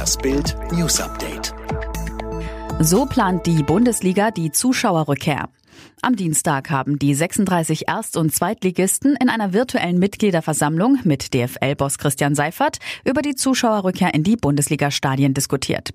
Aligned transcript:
Das 0.00 0.16
Bild 0.16 0.56
News 0.72 0.98
Update. 0.98 1.52
So 2.78 3.04
plant 3.04 3.44
die 3.44 3.62
Bundesliga 3.62 4.30
die 4.30 4.50
Zuschauerrückkehr. 4.50 5.50
Am 6.02 6.16
Dienstag 6.16 6.70
haben 6.70 6.98
die 6.98 7.14
36 7.14 7.88
Erst- 7.88 8.16
und 8.16 8.34
Zweitligisten 8.34 9.16
in 9.20 9.28
einer 9.28 9.52
virtuellen 9.52 9.98
Mitgliederversammlung 9.98 10.98
mit 11.04 11.34
DFL-Boss 11.34 11.98
Christian 11.98 12.34
Seifert 12.34 12.78
über 13.04 13.20
die 13.20 13.34
Zuschauerrückkehr 13.34 14.14
in 14.14 14.22
die 14.22 14.36
Bundesliga-Stadien 14.36 15.34
diskutiert. 15.34 15.90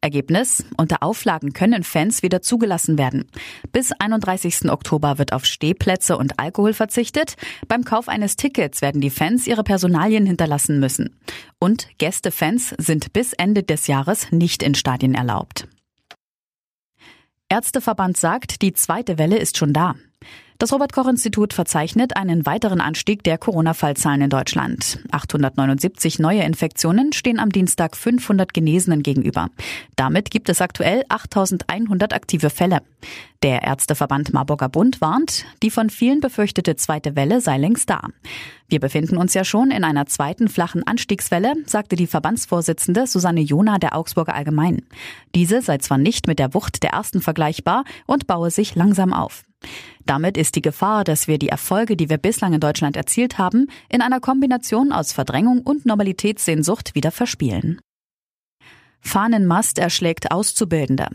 Ergebnis? 0.00 0.64
Unter 0.78 1.02
Auflagen 1.02 1.52
können 1.52 1.84
Fans 1.84 2.22
wieder 2.22 2.40
zugelassen 2.40 2.96
werden. 2.96 3.26
Bis 3.70 3.92
31. 3.92 4.70
Oktober 4.70 5.18
wird 5.18 5.34
auf 5.34 5.44
Stehplätze 5.44 6.16
und 6.16 6.38
Alkohol 6.38 6.72
verzichtet. 6.72 7.36
Beim 7.68 7.84
Kauf 7.84 8.08
eines 8.08 8.36
Tickets 8.36 8.80
werden 8.80 9.02
die 9.02 9.10
Fans 9.10 9.46
ihre 9.46 9.62
Personalien 9.62 10.24
hinterlassen 10.24 10.80
müssen. 10.80 11.16
Und 11.58 11.88
Gästefans 11.98 12.74
sind 12.78 13.12
bis 13.12 13.34
Ende 13.34 13.62
des 13.62 13.86
Jahres 13.86 14.32
nicht 14.32 14.62
in 14.62 14.74
Stadien 14.74 15.14
erlaubt. 15.14 15.68
Ärzteverband 17.52 18.16
sagt, 18.16 18.62
die 18.62 18.72
zweite 18.74 19.18
Welle 19.18 19.36
ist 19.36 19.58
schon 19.58 19.72
da. 19.72 19.96
Das 20.58 20.72
Robert 20.72 20.92
Koch 20.92 21.08
Institut 21.08 21.52
verzeichnet 21.52 22.16
einen 22.16 22.46
weiteren 22.46 22.80
Anstieg 22.80 23.24
der 23.24 23.38
Corona-Fallzahlen 23.38 24.20
in 24.20 24.30
Deutschland. 24.30 25.00
879 25.10 26.20
neue 26.20 26.42
Infektionen 26.42 27.12
stehen 27.12 27.40
am 27.40 27.50
Dienstag 27.50 27.96
500 27.96 28.54
Genesenen 28.54 29.02
gegenüber. 29.02 29.48
Damit 29.96 30.30
gibt 30.30 30.48
es 30.48 30.60
aktuell 30.60 31.02
8100 31.08 32.12
aktive 32.12 32.50
Fälle. 32.50 32.82
Der 33.42 33.62
Ärzteverband 33.62 34.32
Marburger 34.32 34.68
Bund 34.68 35.00
warnt, 35.00 35.46
die 35.62 35.70
von 35.70 35.90
vielen 35.90 36.20
befürchtete 36.20 36.76
zweite 36.76 37.16
Welle 37.16 37.40
sei 37.40 37.56
längst 37.56 37.90
da. 37.90 38.02
Wir 38.70 38.78
befinden 38.78 39.16
uns 39.16 39.34
ja 39.34 39.42
schon 39.42 39.72
in 39.72 39.82
einer 39.82 40.06
zweiten 40.06 40.48
flachen 40.48 40.86
Anstiegswelle, 40.86 41.54
sagte 41.66 41.96
die 41.96 42.06
Verbandsvorsitzende 42.06 43.08
Susanne 43.08 43.40
Jona 43.40 43.78
der 43.78 43.96
Augsburger 43.96 44.34
Allgemein. 44.34 44.82
Diese 45.34 45.60
sei 45.60 45.78
zwar 45.78 45.98
nicht 45.98 46.28
mit 46.28 46.38
der 46.38 46.54
Wucht 46.54 46.84
der 46.84 46.90
ersten 46.90 47.20
vergleichbar 47.20 47.84
und 48.06 48.28
baue 48.28 48.52
sich 48.52 48.76
langsam 48.76 49.12
auf. 49.12 49.42
Damit 50.06 50.36
ist 50.36 50.54
die 50.54 50.62
Gefahr, 50.62 51.02
dass 51.02 51.26
wir 51.26 51.38
die 51.38 51.48
Erfolge, 51.48 51.96
die 51.96 52.08
wir 52.08 52.18
bislang 52.18 52.52
in 52.52 52.60
Deutschland 52.60 52.96
erzielt 52.96 53.38
haben, 53.38 53.66
in 53.88 54.02
einer 54.02 54.20
Kombination 54.20 54.92
aus 54.92 55.12
Verdrängung 55.12 55.62
und 55.62 55.84
Normalitätssehnsucht 55.84 56.94
wieder 56.94 57.10
verspielen. 57.10 57.80
Fahnenmast 59.00 59.80
erschlägt 59.80 60.30
Auszubildende. 60.30 61.08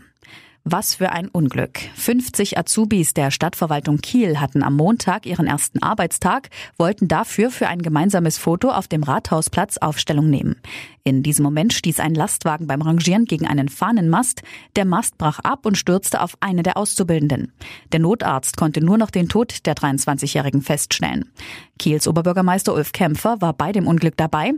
Was 0.68 0.96
für 0.96 1.12
ein 1.12 1.28
Unglück. 1.28 1.78
50 1.94 2.58
Azubis 2.58 3.14
der 3.14 3.30
Stadtverwaltung 3.30 3.98
Kiel 3.98 4.40
hatten 4.40 4.64
am 4.64 4.74
Montag 4.74 5.24
ihren 5.24 5.46
ersten 5.46 5.80
Arbeitstag, 5.80 6.50
wollten 6.76 7.06
dafür 7.06 7.52
für 7.52 7.68
ein 7.68 7.82
gemeinsames 7.82 8.36
Foto 8.36 8.72
auf 8.72 8.88
dem 8.88 9.04
Rathausplatz 9.04 9.78
Aufstellung 9.78 10.28
nehmen. 10.28 10.56
In 11.04 11.22
diesem 11.22 11.44
Moment 11.44 11.72
stieß 11.72 12.00
ein 12.00 12.16
Lastwagen 12.16 12.66
beim 12.66 12.82
Rangieren 12.82 13.26
gegen 13.26 13.46
einen 13.46 13.68
Fahnenmast. 13.68 14.42
Der 14.74 14.84
Mast 14.84 15.18
brach 15.18 15.38
ab 15.38 15.66
und 15.66 15.78
stürzte 15.78 16.20
auf 16.20 16.36
eine 16.40 16.64
der 16.64 16.76
Auszubildenden. 16.76 17.52
Der 17.92 18.00
Notarzt 18.00 18.56
konnte 18.56 18.84
nur 18.84 18.98
noch 18.98 19.10
den 19.10 19.28
Tod 19.28 19.66
der 19.66 19.76
23-Jährigen 19.76 20.62
feststellen. 20.62 21.30
Kiels 21.78 22.08
Oberbürgermeister 22.08 22.74
Ulf 22.74 22.90
Kämpfer 22.90 23.40
war 23.40 23.52
bei 23.52 23.70
dem 23.70 23.86
Unglück 23.86 24.16
dabei. 24.16 24.54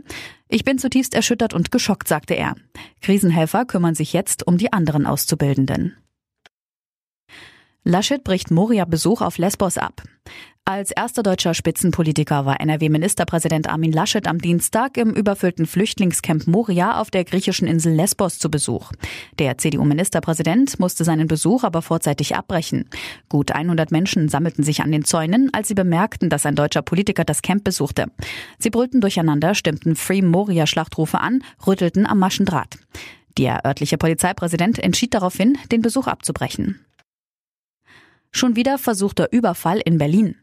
Ich 0.51 0.63
bin 0.63 0.79
zutiefst 0.79 1.13
erschüttert 1.13 1.53
und 1.53 1.69
geschockt, 1.69 2.07
sagte 2.07 2.33
er. 2.33 2.55
Krisenhelfer 3.01 3.65
kümmern 3.65 3.93
sich 3.93 4.13
jetzt 4.13 4.47
um 4.47 4.57
die 4.57 4.73
anderen 4.73 5.05
Auszubildenden. 5.05 5.95
Laschet 7.83 8.23
bricht 8.23 8.49
Moria-Besuch 8.49 9.21
auf 9.21 9.37
Lesbos 9.37 9.77
ab. 9.77 10.01
Als 10.69 10.91
erster 10.91 11.23
deutscher 11.23 11.55
Spitzenpolitiker 11.55 12.45
war 12.45 12.61
NRW-Ministerpräsident 12.61 13.67
Armin 13.67 13.91
Laschet 13.91 14.27
am 14.27 14.37
Dienstag 14.37 14.97
im 14.97 15.15
überfüllten 15.15 15.65
Flüchtlingscamp 15.65 16.45
Moria 16.45 17.01
auf 17.01 17.09
der 17.09 17.23
griechischen 17.23 17.67
Insel 17.67 17.91
Lesbos 17.93 18.37
zu 18.37 18.51
Besuch. 18.51 18.91
Der 19.39 19.57
CDU-Ministerpräsident 19.57 20.79
musste 20.79 21.03
seinen 21.03 21.27
Besuch 21.27 21.63
aber 21.63 21.81
vorzeitig 21.81 22.35
abbrechen. 22.35 22.87
Gut 23.29 23.51
100 23.51 23.89
Menschen 23.89 24.29
sammelten 24.29 24.63
sich 24.63 24.83
an 24.83 24.91
den 24.91 25.05
Zäunen, 25.05 25.49
als 25.53 25.69
sie 25.69 25.73
bemerkten, 25.73 26.29
dass 26.29 26.45
ein 26.45 26.53
deutscher 26.55 26.83
Politiker 26.83 27.23
das 27.23 27.41
Camp 27.41 27.63
besuchte. 27.63 28.11
Sie 28.59 28.69
brüllten 28.69 29.01
durcheinander, 29.01 29.55
stimmten 29.55 29.95
Free 29.95 30.21
Moria-Schlachtrufe 30.21 31.19
an, 31.19 31.43
rüttelten 31.65 32.05
am 32.05 32.19
Maschendraht. 32.19 32.77
Der 33.39 33.65
örtliche 33.65 33.97
Polizeipräsident 33.97 34.77
entschied 34.77 35.15
daraufhin, 35.15 35.57
den 35.71 35.81
Besuch 35.81 36.05
abzubrechen. 36.05 36.79
Schon 38.31 38.55
wieder 38.55 38.77
versuchter 38.77 39.31
Überfall 39.31 39.81
in 39.83 39.97
Berlin. 39.97 40.35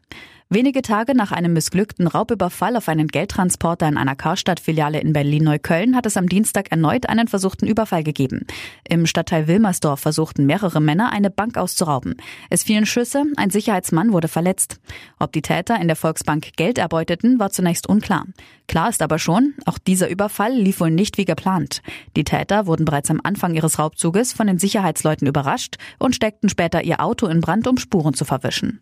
Wenige 0.49 0.81
Tage 0.81 1.13
nach 1.13 1.33
einem 1.33 1.51
missglückten 1.51 2.07
Raubüberfall 2.07 2.77
auf 2.77 2.87
einen 2.87 3.09
Geldtransporter 3.09 3.85
in 3.85 3.97
einer 3.97 4.15
Karstadt-Filiale 4.15 4.97
in 5.01 5.11
Berlin-Neukölln 5.11 5.93
hat 5.93 6.05
es 6.05 6.15
am 6.15 6.29
Dienstag 6.29 6.71
erneut 6.71 7.09
einen 7.09 7.27
versuchten 7.27 7.67
Überfall 7.67 8.01
gegeben. 8.01 8.47
Im 8.87 9.07
Stadtteil 9.07 9.49
Wilmersdorf 9.49 9.99
versuchten 9.99 10.45
mehrere 10.45 10.79
Männer, 10.79 11.11
eine 11.11 11.29
Bank 11.29 11.57
auszurauben. 11.57 12.15
Es 12.49 12.63
fielen 12.63 12.85
Schüsse, 12.85 13.25
ein 13.35 13.49
Sicherheitsmann 13.49 14.13
wurde 14.13 14.29
verletzt. 14.29 14.79
Ob 15.19 15.33
die 15.33 15.41
Täter 15.41 15.81
in 15.81 15.87
der 15.87 15.97
Volksbank 15.97 16.55
Geld 16.55 16.77
erbeuteten, 16.77 17.39
war 17.39 17.49
zunächst 17.49 17.89
unklar. 17.89 18.23
Klar 18.69 18.87
ist 18.87 19.01
aber 19.01 19.19
schon, 19.19 19.53
auch 19.65 19.77
dieser 19.77 20.07
Überfall 20.07 20.53
lief 20.53 20.79
wohl 20.79 20.91
nicht 20.91 21.17
wie 21.17 21.25
geplant. 21.25 21.81
Die 22.15 22.23
Täter 22.23 22.67
wurden 22.67 22.85
bereits 22.85 23.11
am 23.11 23.19
Anfang 23.21 23.53
ihres 23.53 23.79
Raubzuges 23.79 24.31
von 24.31 24.47
den 24.47 24.59
Sicherheitsleuten 24.59 25.27
überrascht 25.27 25.75
und 25.99 26.15
steckten 26.15 26.47
später 26.47 26.85
ihr 26.85 27.01
Auto 27.01 27.27
in 27.27 27.41
Brand, 27.41 27.67
um 27.67 27.77
Spuren 27.77 28.13
zu 28.13 28.23
verwischen. 28.23 28.79